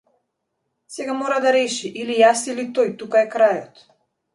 [0.87, 3.91] Сега мора да реши или јас или тој тука е крајот.